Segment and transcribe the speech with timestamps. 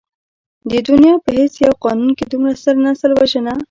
[0.71, 3.53] د دنيا په هېڅ يو قانون کې دومره ستر نسل وژنه.